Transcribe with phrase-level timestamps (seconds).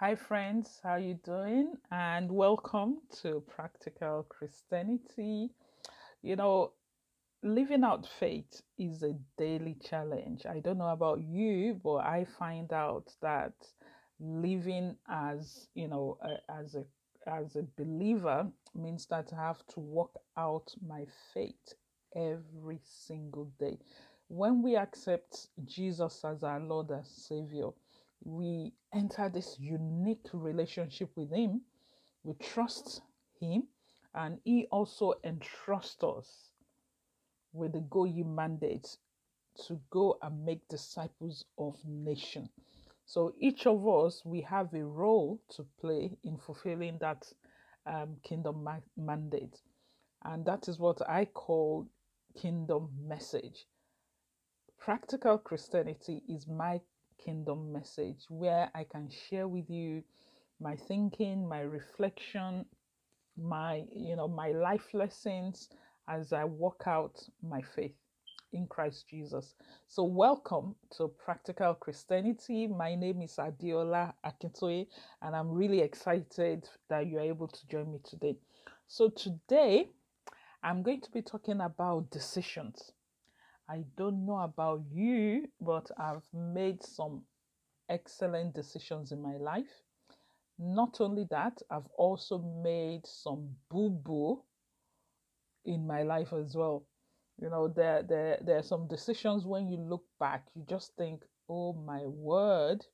[0.00, 1.72] Hi friends, how you doing?
[1.90, 5.50] And welcome to Practical Christianity.
[6.22, 6.74] You know,
[7.42, 10.46] living out faith is a daily challenge.
[10.46, 13.54] I don't know about you, but I find out that
[14.20, 16.16] living as, you know,
[16.48, 16.84] as a
[17.26, 18.46] as a believer
[18.76, 21.74] means that I have to work out my faith
[22.14, 23.80] every single day.
[24.28, 27.70] When we accept Jesus as our Lord and Savior,
[28.24, 31.62] we enter this unique relationship with Him.
[32.24, 33.02] We trust
[33.40, 33.64] Him,
[34.14, 36.50] and He also entrusts us
[37.52, 38.96] with the go ye mandate
[39.66, 42.48] to go and make disciples of nation.
[43.06, 47.26] So each of us, we have a role to play in fulfilling that
[47.86, 49.60] um, kingdom ma- mandate.
[50.24, 51.88] And that is what I call
[52.40, 53.66] kingdom message.
[54.78, 56.80] Practical Christianity is my
[57.24, 60.02] kingdom message where I can share with you
[60.60, 62.64] my thinking, my reflection,
[63.36, 65.68] my you know my life lessons
[66.08, 67.94] as I walk out my faith
[68.52, 69.54] in Christ Jesus.
[69.86, 72.66] So welcome to Practical Christianity.
[72.66, 74.86] My name is Adiola Akintoye
[75.22, 78.36] and I'm really excited that you're able to join me today.
[78.86, 79.90] So today
[80.62, 82.92] I'm going to be talking about decisions.
[83.68, 87.24] I don't know about you, but I've made some
[87.88, 89.82] excellent decisions in my life.
[90.58, 94.42] Not only that, I've also made some boo boo
[95.64, 96.84] in my life as well.
[97.40, 101.22] You know, there, there, there are some decisions when you look back, you just think,
[101.48, 102.84] oh my word,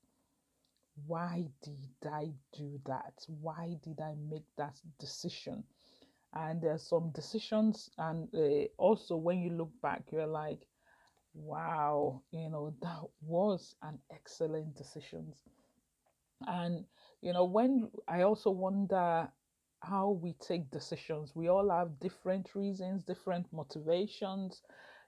[1.07, 3.15] why did I do that?
[3.29, 5.65] Why did I make that decision?
[6.35, 10.67] And there's some decisions, and uh, also when you look back, you're like,
[11.35, 15.33] wow, you know, that was an excellent decision.
[16.47, 16.85] And,
[17.23, 19.29] you know, when I also wonder
[19.81, 24.63] how we take decisions, we all have different reasons, different motivations,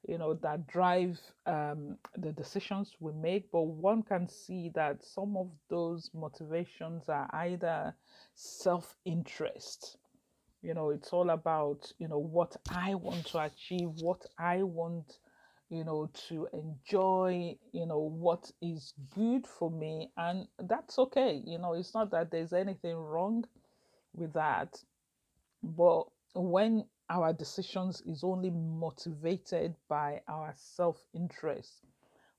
[0.06, 3.50] you know, that drive um, the decisions we make.
[3.50, 7.94] But one can see that some of those motivations are either
[8.34, 9.96] self interest.
[10.66, 15.18] You know, it's all about, you know, what I want to achieve, what I want
[15.68, 20.10] you know, to enjoy, you know, what is good for me.
[20.16, 21.42] And that's okay.
[21.44, 23.44] You know, it's not that there's anything wrong
[24.14, 24.78] with that.
[25.62, 26.04] But
[26.34, 31.82] when our decisions is only motivated by our self-interest,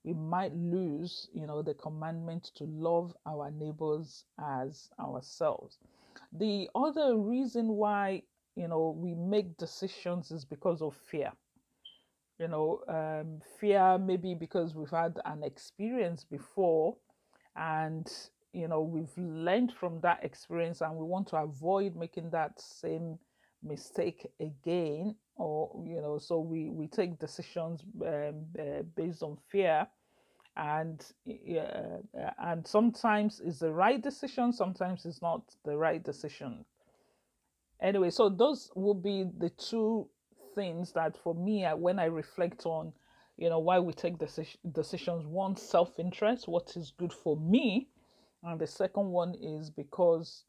[0.03, 5.77] we might lose, you know, the commandment to love our neighbors as ourselves.
[6.31, 8.23] The other reason why,
[8.55, 11.31] you know, we make decisions is because of fear.
[12.39, 16.95] You know um, fear maybe because we've had an experience before
[17.55, 18.07] and
[18.53, 23.17] you know we've learned from that experience and we want to avoid making that same
[23.63, 29.87] mistake again or you know so we we take decisions um, uh, based on fear
[30.57, 36.65] and uh, and sometimes it's the right decision sometimes it's not the right decision.
[37.81, 40.09] Anyway so those will be the two
[40.55, 42.91] things that for me when i reflect on
[43.37, 47.87] you know why we take deci- decisions one self-interest what is good for me
[48.43, 50.45] and the second one is because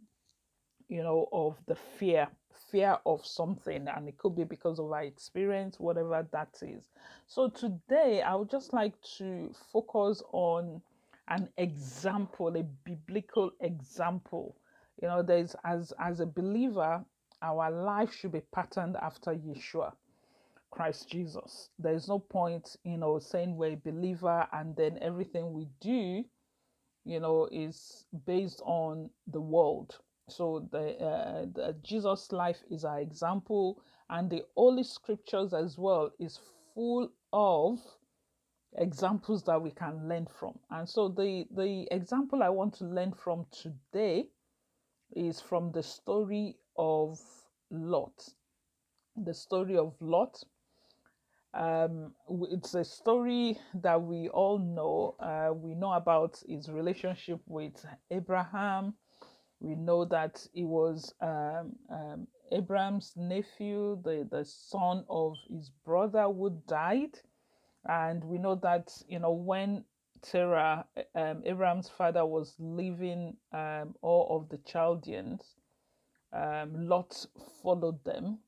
[0.88, 2.28] you know of the fear
[2.70, 6.90] fear of something and it could be because of our experience whatever that is
[7.26, 10.80] so today i would just like to focus on
[11.28, 14.56] an example a biblical example
[15.00, 17.04] you know there's as as a believer
[17.42, 19.92] our life should be patterned after Yeshua,
[20.70, 21.70] Christ Jesus.
[21.78, 26.24] There is no point, you know, saying we're a believer and then everything we do,
[27.04, 29.98] you know, is based on the world.
[30.28, 36.10] So the, uh, the Jesus' life is our example, and the Holy Scriptures as well
[36.18, 36.40] is
[36.74, 37.78] full of
[38.76, 40.58] examples that we can learn from.
[40.70, 44.28] And so the the example I want to learn from today
[45.14, 47.18] is from the story of
[47.70, 48.28] Lot.
[49.16, 50.42] The story of Lot.
[51.54, 52.12] Um,
[52.50, 55.16] it's a story that we all know.
[55.18, 58.94] Uh, we know about his relationship with Abraham.
[59.60, 66.24] We know that he was um, um, Abraham's nephew, the, the son of his brother
[66.24, 67.18] who died.
[67.84, 69.84] And we know that, you know, when
[70.22, 70.84] Terah,
[71.14, 75.56] um, Abraham's father, was leaving um, Ur of the Chaldeans,
[76.32, 77.26] um, Lot
[77.62, 78.38] followed them.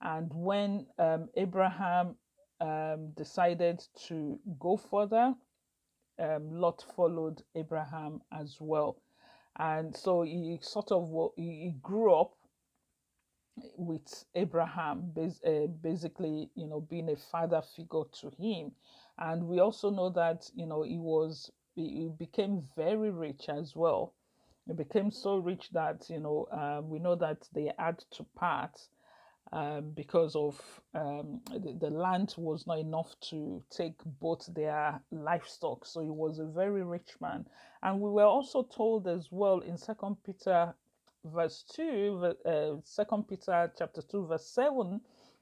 [0.00, 2.16] And when um, Abraham
[2.60, 5.34] um, decided to go further,
[6.18, 8.96] um, Lot followed Abraham as well.
[9.58, 12.34] And so he sort of he grew up
[13.76, 18.72] with Abraham, uh, basically, you know, being a father figure to him.
[19.18, 24.14] And we also know that, you know, he was, he became very rich as well.
[24.66, 28.78] He became so rich that, you know, um, we know that they had to part
[29.52, 30.60] um, because of
[30.94, 35.86] um, the, the, land was not enough to take both their livestock.
[35.86, 37.46] So he was a very rich man.
[37.82, 40.74] And we were also told as well in Second Peter
[41.24, 42.34] verse 2,
[42.84, 45.00] Second uh, peter chapter 2 verse 7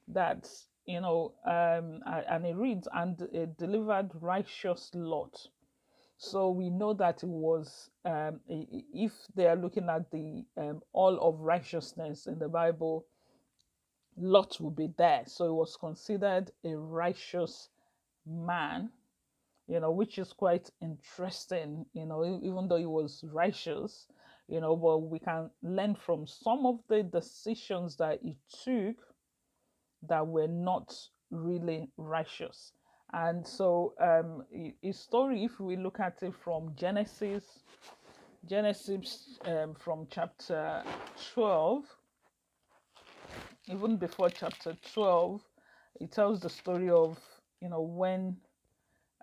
[0.08, 0.48] that
[0.86, 5.48] you know um and it reads and it delivered righteous lot
[6.16, 11.18] so we know that it was um if they are looking at the um, all
[11.20, 13.06] of righteousness in the bible
[14.16, 17.68] lot will be there so it was considered a righteous
[18.26, 18.90] man
[19.66, 24.06] you know which is quite interesting you know even though he was righteous
[24.48, 28.96] you know, but we can learn from some of the decisions that he took
[30.06, 30.94] that were not
[31.30, 32.72] really righteous.
[33.12, 34.44] And so, um,
[34.82, 37.44] his story, if we look at it from Genesis,
[38.46, 40.82] Genesis um, from chapter
[41.32, 41.84] 12,
[43.68, 45.42] even before chapter 12,
[46.00, 47.18] it tells the story of,
[47.60, 48.36] you know, when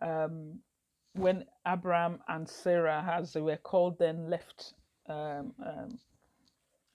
[0.02, 0.60] um,
[1.14, 4.74] when Abraham and Sarah, as they were called then, left
[5.10, 6.00] um, um,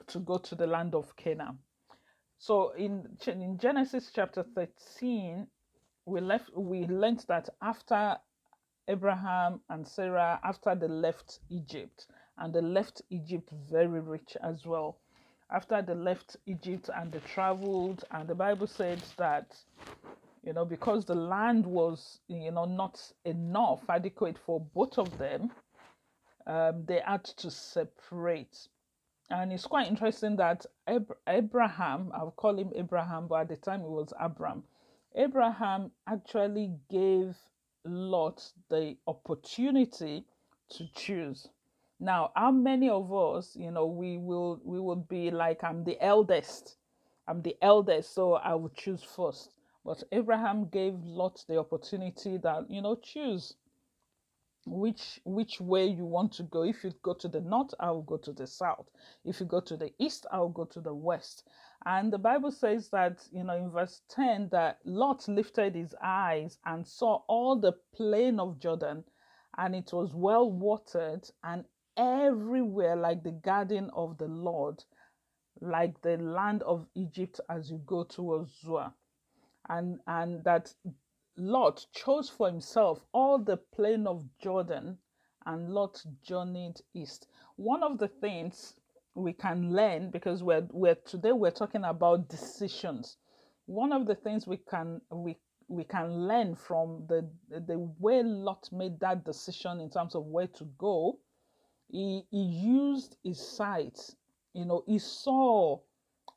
[0.08, 1.58] to go to the land of Canaan.
[2.38, 5.46] So in in Genesis chapter 13,
[6.06, 8.16] we left we learned that after
[8.88, 12.06] Abraham and Sarah, after they left Egypt,
[12.38, 14.98] and they left Egypt very rich as well.
[15.50, 19.56] After they left Egypt and they traveled, and the Bible says that
[20.44, 25.50] you know because the land was you know not enough adequate for both of them
[26.46, 28.69] um, they had to separate.
[29.31, 33.82] And it's quite interesting that Ab- Abraham, I'll call him Abraham, but at the time
[33.82, 34.64] it was Abram.
[35.16, 37.37] Abraham actually gave
[37.84, 40.25] Lot the opportunity
[40.70, 41.48] to choose.
[41.98, 46.00] Now, how many of us, you know, we will we will be like, I'm the
[46.02, 46.76] eldest.
[47.26, 49.54] I'm the eldest, so I will choose first.
[49.84, 53.54] But Abraham gave Lot the opportunity that, you know, choose
[54.66, 58.02] which which way you want to go if you go to the north i will
[58.02, 58.87] go to the south
[59.25, 61.44] if you go to the east i will go to the west
[61.87, 66.58] and the bible says that you know in verse 10 that lot lifted his eyes
[66.66, 69.04] and saw all the plain of jordan
[69.56, 71.64] and it was well watered and
[71.96, 74.82] everywhere like the garden of the lord
[75.60, 78.93] like the land of egypt as you go towards zoar
[79.69, 80.72] and and that
[81.38, 84.98] Lot chose for himself all the plain of Jordan,
[85.46, 87.28] and Lot journeyed east.
[87.56, 88.75] One of the things
[89.14, 93.19] we can learn because we're, we're today we're talking about decisions.
[93.66, 95.37] One of the things we can we
[95.69, 100.48] we can learn from the the way Lot made that decision in terms of where
[100.48, 101.19] to go.
[101.88, 103.99] He he used his sight.
[104.55, 105.81] You know, he saw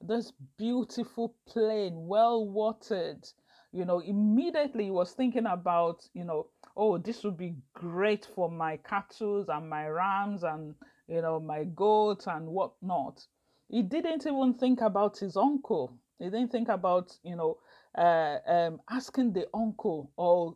[0.02, 3.28] this beautiful plain, well watered,
[3.72, 8.50] you know, immediately he was thinking about, you know, oh, this would be great for
[8.50, 10.76] my cattle and my rams and,
[11.08, 13.26] you know, my goats and whatnot.
[13.70, 15.98] He didn't even think about his uncle.
[16.18, 17.58] He didn't think about, you know,
[17.98, 20.56] uh, um, asking the uncle or,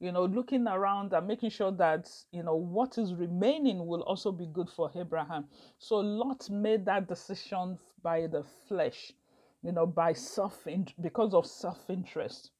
[0.00, 4.32] you know, looking around and making sure that, you know, what is remaining will also
[4.32, 5.44] be good for Abraham.
[5.78, 9.12] So Lot made that decision by the flesh
[9.62, 10.66] you know, by self
[11.00, 12.50] because of self interest.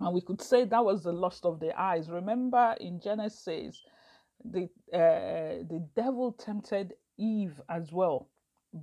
[0.00, 2.10] And we could say that was the lust of the eyes.
[2.10, 3.82] Remember in Genesis,
[4.44, 8.28] the uh, the devil tempted Eve as well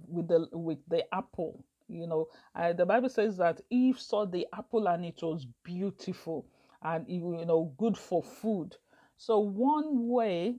[0.08, 1.63] with the with the apple.
[1.88, 6.48] You know, uh, the Bible says that Eve saw the apple and it was beautiful
[6.84, 8.76] and you know good for food.
[9.18, 10.56] So one way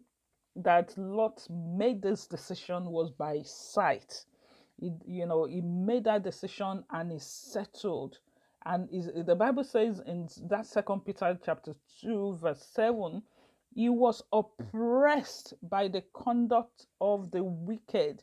[0.56, 4.24] that Lot made this decision was by sight
[5.06, 8.18] you know, he made that decision and he settled.
[8.64, 13.22] And is, the Bible says in that Second Peter chapter two verse seven,
[13.74, 18.22] he was oppressed by the conduct of the wicked,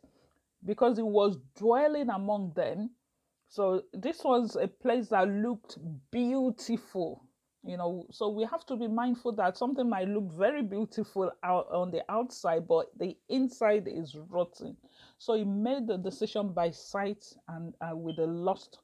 [0.65, 2.91] because he was dwelling among them.
[3.50, 5.77] So this was a place that looked
[6.12, 7.24] beautiful
[7.63, 11.68] you know so we have to be mindful that something might look very beautiful out
[11.72, 14.78] on the outside but the inside is rotten.
[15.18, 18.80] So he made the decision by sight and uh, with the lust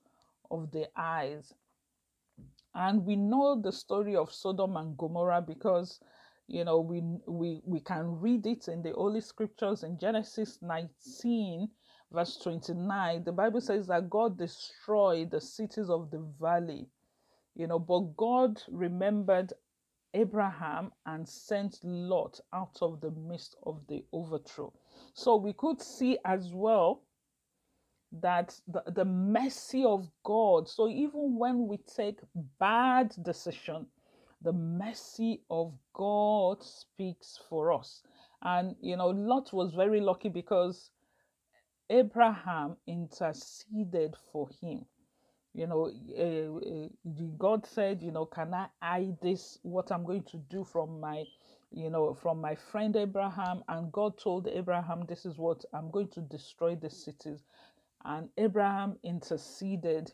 [0.52, 1.54] of the eyes.
[2.74, 6.02] And we know the story of sodom and gomorrah because
[6.48, 11.68] you know we we we can read it in the holy scriptures in genesis 19
[12.12, 16.88] verse 29 the bible says that god destroyed the cities of the valley
[17.56, 19.54] you know but god remembered
[20.14, 24.72] abraham and sent lot out of the midst of the overthrow
[25.14, 27.02] so we could see as well
[28.12, 32.20] that the, the mercy of god so even when we take
[32.60, 33.86] bad decision
[34.46, 38.04] the mercy of God speaks for us.
[38.44, 40.92] And, you know, Lot was very lucky because
[41.90, 44.86] Abraham interceded for him.
[45.56, 50.24] You know, uh, uh, God said, you know, can I hide this, what I'm going
[50.24, 51.24] to do from my,
[51.72, 53.64] you know, from my friend Abraham?
[53.70, 57.46] And God told Abraham, this is what I'm going to destroy the cities.
[58.04, 60.12] And Abraham interceded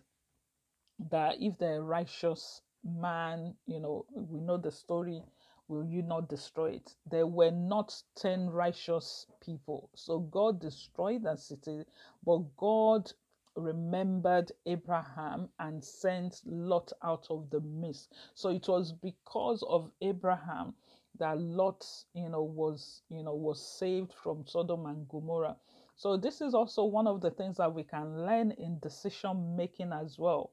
[1.10, 5.24] that if they're righteous man, you know, we know the story,
[5.67, 6.95] will you not destroy it?
[7.10, 9.89] There were not 10 righteous people.
[9.95, 11.86] So God destroyed that city,
[12.25, 13.12] but God
[13.55, 18.13] remembered Abraham and sent Lot out of the midst.
[18.34, 20.75] So it was because of Abraham
[21.20, 25.58] that Lot, you know, was, you know, was saved from Sodom and Gomorrah.
[25.96, 29.91] So this is also one of the things that we can learn in decision making
[29.93, 30.51] as well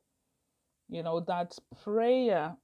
[0.89, 2.57] you know that prayer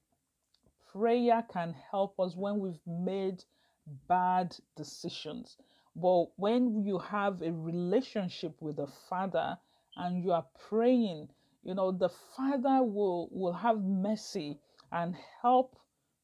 [0.92, 3.44] prayer can help us when we've made
[4.08, 5.56] bad decisions
[5.96, 9.58] but when you have a relationship with the father
[9.96, 11.28] and you are praying
[11.62, 14.58] you know the father will will have mercy
[14.92, 15.76] and help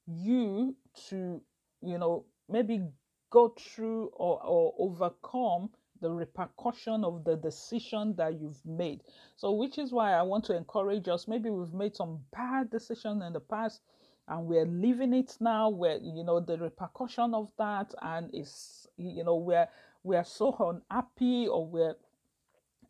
[0.06, 0.74] you
[1.08, 1.40] to
[1.82, 2.82] you know maybe
[3.30, 9.02] go through or, or overcome the repercussion of the decision that you've made.
[9.36, 11.28] So, which is why I want to encourage us.
[11.28, 13.82] Maybe we've made some bad decision in the past
[14.28, 19.24] and we're living it now where you know the repercussion of that and is you
[19.24, 19.68] know we're
[20.02, 20.54] we're so
[20.90, 21.96] unhappy or we're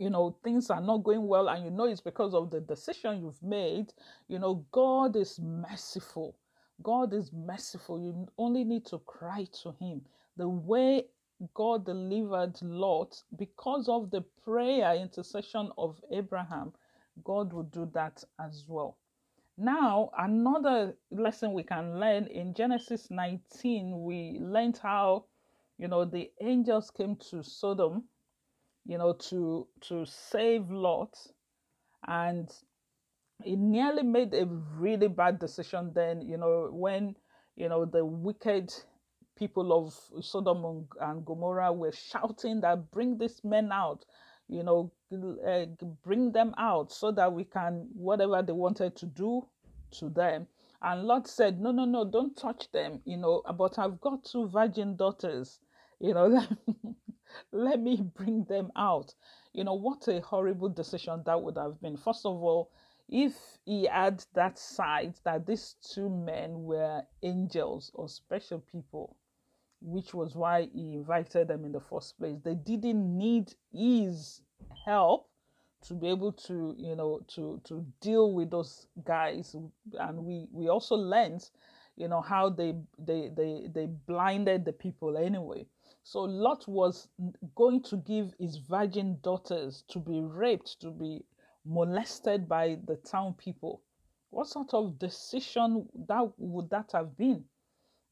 [0.01, 3.21] you know things are not going well and you know it's because of the decision
[3.21, 3.93] you've made
[4.29, 6.37] you know god is merciful.
[6.83, 8.01] God is merciful.
[8.01, 10.03] You only need to cry to him.
[10.37, 11.05] The way
[11.55, 16.73] God delivered Lot because of the prayer intercession of Abraham,
[17.25, 18.97] God will do that as well.
[19.59, 25.27] Now, another lesson we can learn in Genesis 19, we learned how,
[25.77, 28.05] you know, the angels came to Sodom,
[28.87, 31.17] you know, to to save Lot,
[32.07, 32.51] and
[33.43, 37.17] he nearly made a really bad decision then, you know, when
[37.57, 38.73] you know the wicked
[39.37, 44.05] people of Sodom and Gomorrah were shouting that bring these men out,
[44.49, 45.67] you know, uh,
[46.05, 49.49] bring them out so that we can, whatever they wanted to do
[49.93, 50.47] to them.
[50.83, 54.49] And Lot said, no, no, no, don't touch them, you know, but I've got two
[54.49, 55.61] virgin daughters,
[56.01, 56.43] you know,
[57.53, 59.15] let, me bring them out.
[59.53, 61.97] You know, what a horrible decision that would have been.
[61.97, 62.71] First of all,
[63.09, 63.35] if
[63.65, 69.17] he had that side that these two men were angels or special people,
[69.81, 72.39] which was why he invited them in the first place.
[72.45, 74.43] They didn't need his
[74.85, 75.29] help
[75.83, 79.57] to be able to, you know, to to deal with those guys.
[79.99, 81.49] And we we also learned,
[81.97, 85.67] you know, how they they they they blinded the people anyway.
[86.03, 87.09] So Lot was
[87.55, 91.25] going to give his virgin daughters to be raped, to be
[91.65, 93.83] molested by the town people.
[94.31, 97.45] What sort of decision that would that have been?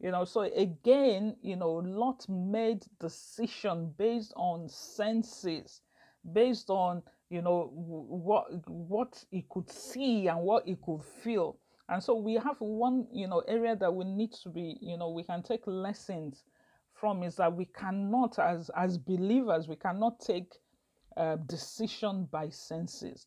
[0.01, 5.81] You know, so again, you know, Lot made decision based on senses,
[6.33, 11.59] based on you know what what he could see and what he could feel.
[11.89, 15.11] And so we have one, you know, area that we need to be, you know,
[15.11, 16.45] we can take lessons
[17.01, 20.53] from is that we cannot, as as believers, we cannot take
[21.17, 23.27] uh, decision by senses.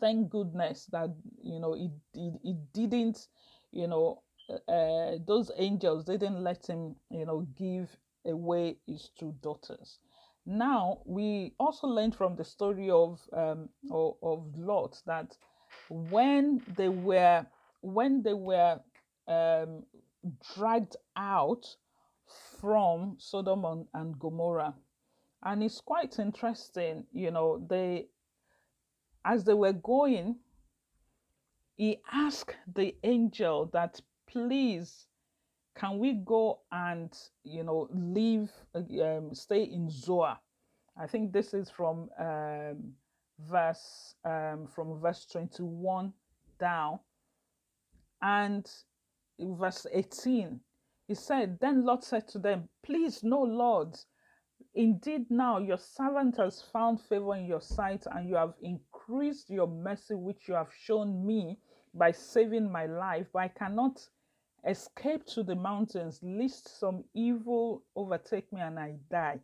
[0.00, 1.10] Thank goodness that
[1.42, 3.28] you know it, it, it didn't,
[3.72, 4.22] you know,
[4.68, 9.98] uh, those angels didn't let him, you know, give away his two daughters.
[10.46, 15.36] Now we also learned from the story of um, of, of Lot that
[15.88, 17.46] when they were
[17.80, 18.80] when they were
[19.28, 19.84] um,
[20.54, 21.76] dragged out
[22.64, 24.72] from Sodom and, Gomorrah,
[25.42, 28.06] and it's quite interesting, you know, they
[29.22, 30.36] as they were going,
[31.76, 35.08] he asked the angel that please
[35.78, 40.38] can we go and you know leave um, stay in zoar?
[40.98, 42.94] I think this is from um,
[43.40, 46.14] verse um, from verse 21
[46.58, 46.98] down.
[48.22, 48.66] And
[49.38, 50.60] verse 18
[51.06, 53.96] he said, Then Lot said to them, Please, no, Lord.
[54.74, 59.66] Indeed, now your servant has found favor in your sight, and you have increased your
[59.66, 61.58] mercy, which you have shown me
[61.92, 63.26] by saving my life.
[63.32, 64.08] But I cannot
[64.66, 69.40] escape to the mountains, lest some evil overtake me and I die.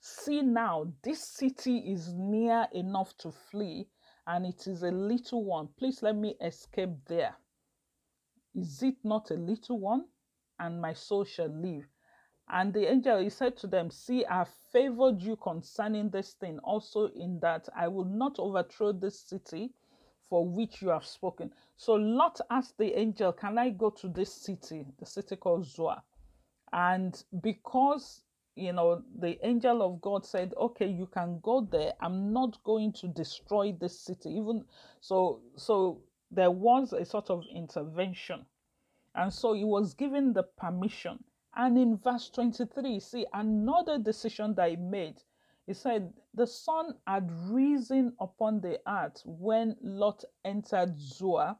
[0.00, 3.88] See now, this city is near enough to flee,
[4.26, 5.68] and it is a little one.
[5.76, 7.36] Please let me escape there.
[8.54, 10.06] Is it not a little one?
[10.58, 11.86] And my soul shall live.
[12.50, 16.58] And the angel he said to them, See, I have favored you concerning this thing,
[16.60, 19.74] also in that I will not overthrow this city
[20.28, 21.52] for which you have spoken.
[21.76, 26.02] So Lot asked the angel, Can I go to this city, the city called Zoar?
[26.72, 28.22] And because
[28.56, 31.92] you know the angel of God said, Okay, you can go there.
[32.00, 34.30] I'm not going to destroy this city.
[34.30, 34.64] Even
[35.00, 38.44] so, so there was a sort of intervention.
[39.14, 41.24] And so he was given the permission.
[41.56, 45.22] And in verse 23, see another decision that he made.
[45.66, 51.58] He said, The sun had risen upon the earth when Lot entered Zoar.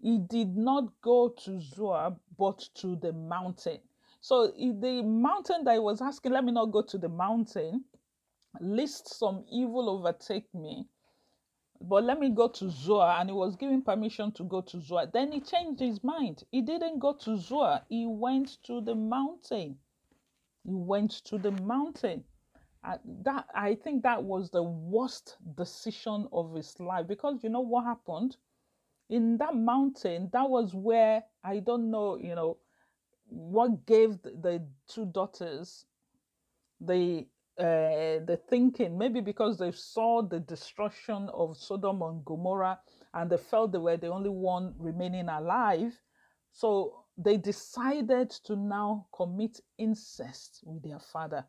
[0.00, 3.80] He did not go to Zoar, but to the mountain.
[4.20, 7.84] So the mountain that he was asking, Let me not go to the mountain,
[8.60, 10.86] lest some evil overtake me
[11.80, 13.10] but let me go to Zoar.
[13.18, 15.06] And he was given permission to go to Zoar.
[15.06, 16.44] Then he changed his mind.
[16.50, 19.78] He didn't go to Zoar, he went to the mountain.
[20.64, 22.24] He went to the mountain.
[22.84, 27.60] Uh, that I think that was the worst decision of his life because you know
[27.60, 28.36] what happened
[29.08, 30.30] in that mountain.
[30.32, 32.58] That was where I don't know, you know,
[33.26, 35.86] what gave the, the two daughters
[36.80, 37.26] the
[37.58, 42.78] uh, the thinking, maybe because they saw the destruction of Sodom and Gomorrah
[43.14, 45.92] and they felt they were the only one remaining alive.
[46.52, 51.44] So they decided to now commit incest with their father.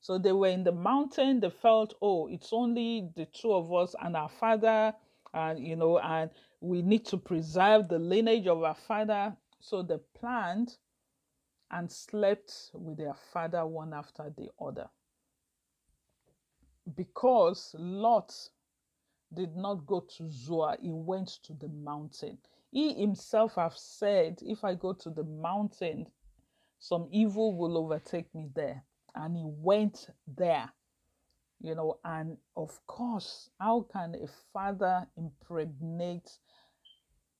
[0.00, 3.94] So they were in the mountain, they felt, oh, it's only the two of us
[4.00, 4.94] and our father,
[5.34, 9.36] and you know, and we need to preserve the lineage of our father.
[9.60, 10.76] So they planned
[11.70, 14.88] and slept with their father one after the other
[16.96, 18.34] because Lot
[19.34, 22.38] did not go to Zoar, he went to the mountain.
[22.70, 26.06] He himself have said, if I go to the mountain,
[26.78, 28.82] some evil will overtake me there.
[29.14, 30.70] And he went there,
[31.60, 36.30] you know, and of course, how can a father impregnate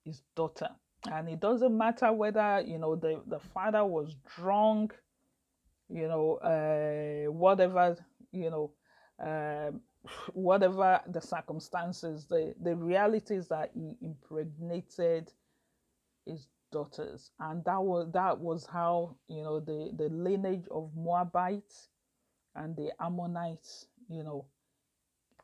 [0.04, 0.68] his daughter?
[1.10, 4.94] And it doesn't matter whether, you know, the, the father was drunk,
[5.88, 7.96] you know, uh, whatever,
[8.30, 8.72] you know,
[9.22, 9.80] um,
[10.34, 15.32] whatever the circumstances, the, the reality is that he impregnated
[16.26, 17.30] his daughters.
[17.40, 21.88] And that was that was how, you know, the, the lineage of Moabites
[22.54, 24.46] and the Ammonites, you know,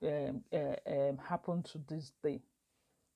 [0.02, 2.40] um, uh, um, happened to this day.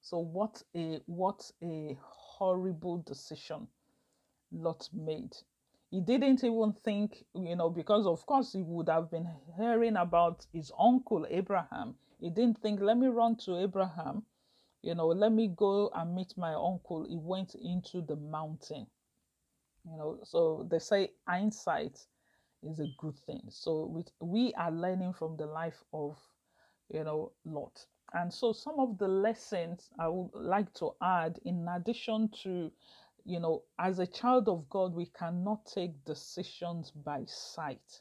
[0.01, 3.69] So what a what a horrible decision
[4.53, 5.37] Lot made
[5.93, 10.47] he didn't even think, you know, because of course he would have been hearing about
[10.53, 11.97] his uncle Abraham.
[12.21, 14.27] He didn't think, let me run to Abraham,
[14.83, 17.07] you know, let me go and meet my uncle.
[17.09, 18.89] He went into the mountain,
[19.85, 20.19] you know.
[20.25, 21.99] So they say hindsight
[22.63, 23.43] is a good thing.
[23.51, 26.19] So we, we are learning from the life of,
[26.91, 27.87] you know, Lot.
[28.15, 32.71] And so some of the lessons I would like to add, in addition to
[33.25, 38.01] you know, as a child of God, we cannot take decisions by sight.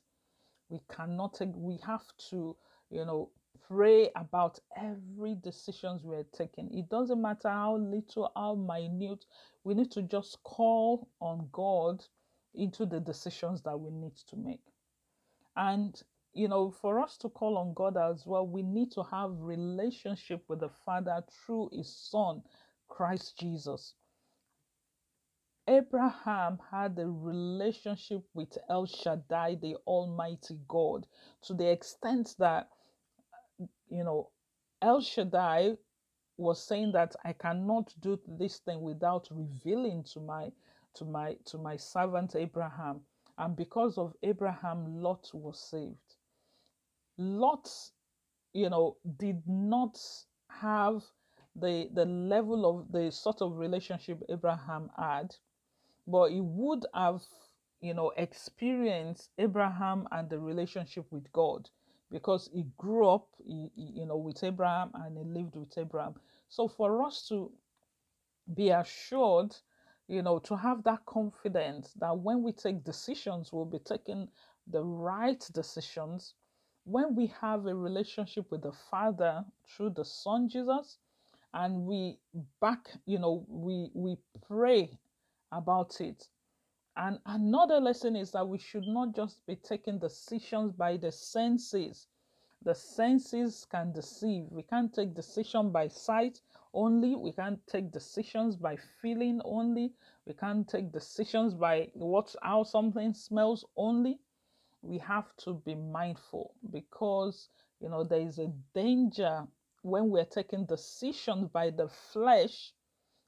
[0.69, 2.55] We cannot take, we have to,
[2.89, 3.31] you know,
[3.67, 6.73] pray about every decisions we're taking.
[6.73, 9.25] It doesn't matter how little, how minute,
[9.63, 12.03] we need to just call on God
[12.53, 14.63] into the decisions that we need to make.
[15.55, 16.01] And
[16.34, 20.43] you know, for us to call on God as well, we need to have relationship
[20.47, 22.41] with the Father through his Son,
[22.88, 23.95] Christ Jesus.
[25.67, 31.08] Abraham had a relationship with El Shaddai, the Almighty God,
[31.43, 32.69] to the extent that,
[33.89, 34.32] you know,
[34.82, 35.78] El Shaddai
[36.38, 40.52] was saying that I cannot do this thing without revealing to my
[40.95, 43.02] to my to my servant Abraham.
[43.38, 46.15] And because of Abraham, Lot was saved.
[47.17, 47.69] Lot,
[48.54, 49.97] you know, did not
[50.50, 51.04] have
[51.56, 55.36] the the level of the sort of relationship Abraham had
[56.07, 57.23] but he would have
[57.81, 61.69] you know experienced abraham and the relationship with god
[62.11, 66.13] because he grew up you know with abraham and he lived with abraham
[66.49, 67.51] so for us to
[68.53, 69.55] be assured
[70.11, 74.27] you know, to have that confidence that when we take decisions, we'll be taking
[74.67, 76.33] the right decisions.
[76.83, 80.97] When we have a relationship with the Father through the Son Jesus,
[81.53, 82.17] and we
[82.59, 84.99] back, you know, we we pray
[85.51, 86.29] about it.
[86.95, 92.07] And another lesson is that we should not just be taking decisions by the senses.
[92.61, 94.51] The senses can deceive.
[94.51, 96.41] We can't take decision by sight
[96.73, 97.15] only.
[97.15, 99.93] We can't take decisions by feeling only.
[100.25, 104.19] We can't take decisions by what how something smells only.
[104.81, 109.47] We have to be mindful because you know there is a danger
[109.81, 112.73] when we're taking decisions by the flesh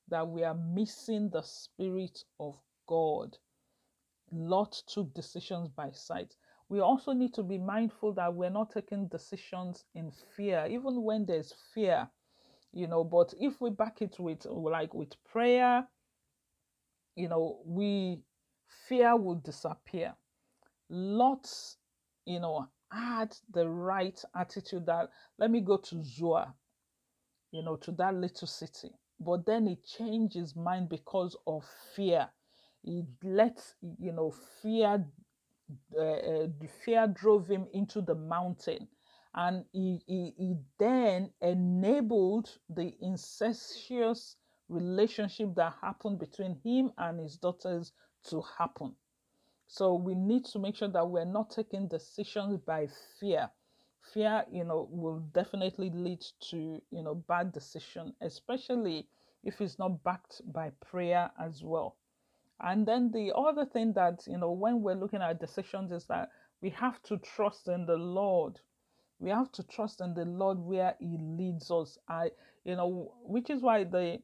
[0.09, 2.55] that we are missing the spirit of
[2.87, 3.37] God.
[4.31, 6.35] Lot took decisions by sight.
[6.69, 11.25] We also need to be mindful that we're not taking decisions in fear, even when
[11.25, 12.09] there's fear,
[12.71, 13.03] you know.
[13.03, 15.87] But if we back it with like with prayer,
[17.15, 18.21] you know, we
[18.87, 20.15] fear will disappear.
[20.89, 21.77] Lots,
[22.25, 26.53] you know, had the right attitude that let me go to Zoar,
[27.51, 28.91] you know, to that little city.
[29.25, 31.63] But then he changed his mind because of
[31.95, 32.29] fear.
[32.83, 33.59] He let,
[33.99, 34.31] you know,
[34.61, 35.05] fear,
[35.99, 36.47] uh,
[36.83, 38.87] fear drove him into the mountain.
[39.35, 44.35] And he, he, he then enabled the incestuous
[44.69, 47.91] relationship that happened between him and his daughters
[48.29, 48.95] to happen.
[49.67, 52.87] So we need to make sure that we're not taking decisions by
[53.19, 53.49] fear.
[54.13, 59.07] Fear, you know, will definitely lead to, you know, bad decision, especially
[59.43, 61.95] if it's not backed by prayer as well.
[62.59, 66.29] And then the other thing that, you know, when we're looking at decisions is that
[66.61, 68.59] we have to trust in the Lord.
[69.19, 71.97] We have to trust in the Lord where He leads us.
[72.07, 72.31] I,
[72.65, 74.19] you know, which is why the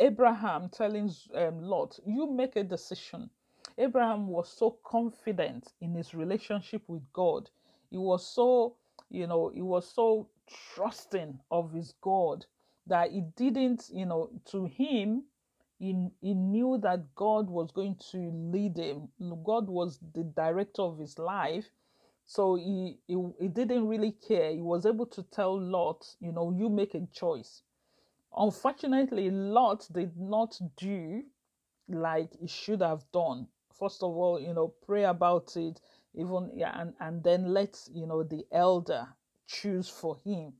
[0.00, 3.30] Abraham telling um, Lot, you make a decision.
[3.78, 7.50] Abraham was so confident in his relationship with God.
[7.92, 8.76] He was so,
[9.10, 10.28] you know, he was so
[10.74, 12.46] trusting of his God
[12.86, 15.24] that he didn't, you know, to him,
[15.78, 19.08] he, he knew that God was going to lead him.
[19.44, 21.66] God was the director of his life.
[22.24, 24.52] So he, he, he didn't really care.
[24.52, 27.62] He was able to tell Lot, you know, you make a choice.
[28.34, 31.24] Unfortunately, Lot did not do
[31.88, 33.48] like he should have done.
[33.78, 35.80] First of all, you know, pray about it,
[36.14, 39.08] even yeah, and, and then let you know the elder
[39.46, 40.52] choose for him.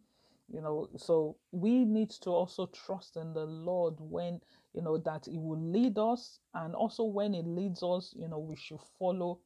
[0.53, 4.41] You know, so we need to also trust in the Lord when
[4.75, 8.39] you know that He will lead us, and also when He leads us, you know,
[8.39, 9.41] we should follow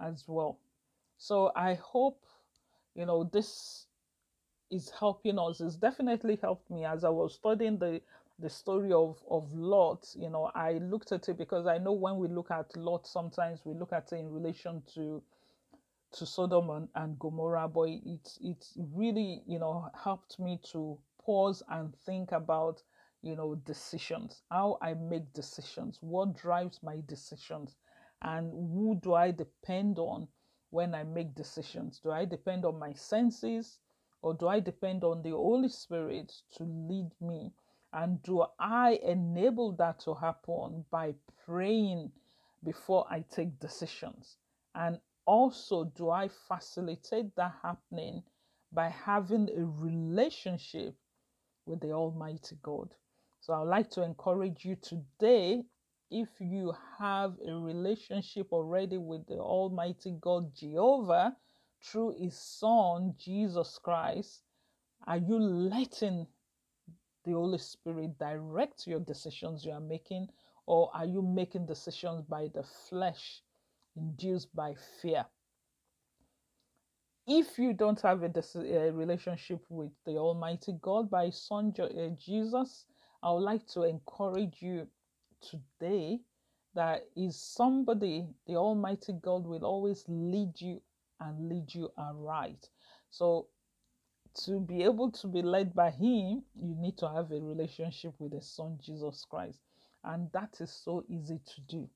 [0.00, 0.58] as well.
[1.18, 2.24] So I hope
[2.94, 3.86] you know this
[4.70, 5.60] is helping us.
[5.60, 8.00] It's definitely helped me as I was studying the
[8.38, 10.08] the story of of Lot.
[10.16, 13.60] You know, I looked at it because I know when we look at Lot, sometimes
[13.64, 15.22] we look at it in relation to
[16.12, 21.62] to Sodom and, and Gomorrah, but it it really you know helped me to pause
[21.68, 22.82] and think about
[23.22, 27.76] you know decisions, how I make decisions, what drives my decisions,
[28.22, 30.28] and who do I depend on
[30.70, 32.00] when I make decisions?
[32.00, 33.78] Do I depend on my senses?
[34.20, 37.52] Or do I depend on the Holy Spirit to lead me?
[37.92, 42.12] And do I enable that to happen by praying
[42.64, 44.36] before I take decisions?
[44.74, 48.22] And also, do I facilitate that happening
[48.72, 50.94] by having a relationship
[51.66, 52.94] with the Almighty God?
[53.40, 55.64] So, I'd like to encourage you today
[56.10, 61.36] if you have a relationship already with the Almighty God Jehovah
[61.84, 64.44] through His Son Jesus Christ,
[65.06, 66.26] are you letting
[67.24, 70.28] the Holy Spirit direct your decisions you are making,
[70.64, 73.42] or are you making decisions by the flesh,
[73.96, 75.26] induced by fear?
[77.26, 82.86] If you don't have a, a relationship with the Almighty God by Son uh, Jesus,
[83.22, 84.86] I would like to encourage you
[85.40, 86.20] today
[86.74, 90.80] that is somebody the Almighty God will always lead you
[91.20, 92.68] and lead you aright.
[93.10, 93.48] So
[94.44, 98.32] to be able to be led by him, you need to have a relationship with
[98.32, 99.58] the Son Jesus Christ.
[100.04, 101.88] And that is so easy to do.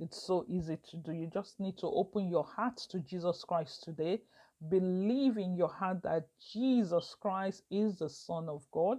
[0.00, 1.12] It's so easy to do.
[1.12, 4.20] You just need to open your heart to Jesus Christ today.
[4.68, 8.98] Believe in your heart that Jesus Christ is the Son of God.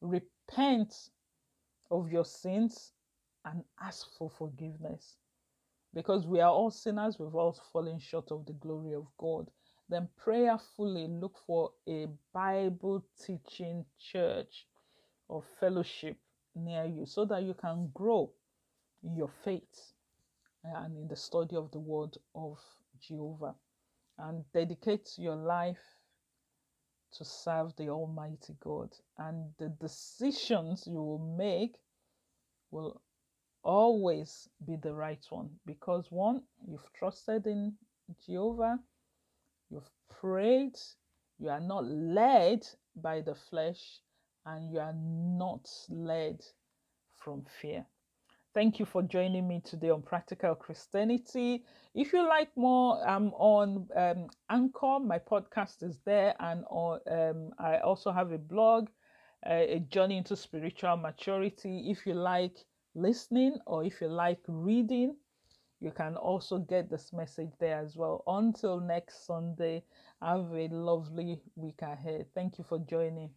[0.00, 0.94] Repent
[1.90, 2.92] of your sins
[3.44, 5.16] and ask for forgiveness.
[5.94, 9.50] Because we are all sinners, we've all fallen short of the glory of God
[9.88, 14.66] then prayerfully look for a Bible teaching church
[15.28, 16.16] or fellowship
[16.54, 18.30] near you so that you can grow
[19.02, 19.92] your faith
[20.64, 22.58] Uh, and in the study of the word of
[23.00, 23.54] Jehovah
[24.18, 25.78] and dedicate your life
[27.12, 28.90] to serve the Almighty God.
[29.18, 31.76] And the decisions you will make
[32.70, 33.00] will
[33.62, 37.74] always be the right one because one, you've trusted in
[38.26, 38.78] Jehovah,
[39.70, 39.90] you've
[40.20, 40.76] prayed,
[41.38, 42.66] you are not led
[42.96, 44.00] by the flesh,
[44.46, 46.40] and you are not led
[47.16, 47.84] from fear.
[48.58, 51.62] Thank you for joining me today on Practical Christianity.
[51.94, 54.98] If you like more, I'm on um, Anchor.
[54.98, 58.88] My podcast is there, and um, I also have a blog,
[59.48, 61.88] uh, a journey into spiritual maturity.
[61.88, 62.56] If you like
[62.96, 65.14] listening or if you like reading,
[65.78, 68.24] you can also get this message there as well.
[68.26, 69.84] Until next Sunday,
[70.20, 72.26] have a lovely week ahead.
[72.34, 73.30] Thank you for joining.